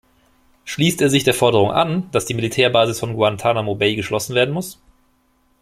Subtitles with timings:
[0.63, 4.81] Schließt er sich der Forderung an, dass die Militärbasis von Guantanamo-Bay geschlossen werden muss?